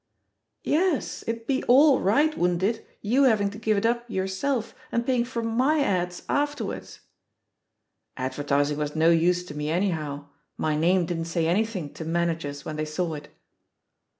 "Yes, 0.63 1.23
it'd 1.27 1.45
be 1.45 1.61
aJl 1.69 2.03
right, 2.03 2.35
wouldn't 2.35 2.63
it— 2.63 2.87
^you 3.05 3.21
having^ 3.29 3.51
to 3.51 3.59
give 3.59 3.77
it 3.77 3.85
up 3.85 4.09
yourself 4.09 4.73
and 4.91 5.05
paying 5.05 5.23
for 5.25 5.43
my 5.43 5.79
ads 5.81 6.23
afterwards." 6.27 7.01
"Advertising 8.17 8.79
was 8.79 8.95
no 8.95 9.11
use 9.11 9.45
to 9.45 9.53
me 9.55 9.69
anyhow— 9.69 10.27
my 10.57 10.75
name 10.75 11.05
didn't 11.05 11.25
say 11.25 11.45
anything 11.45 11.93
to 11.93 12.03
managers 12.03 12.65
when 12.65 12.77
they 12.77 12.85
saw 12.85 13.13
it." 13.13 13.27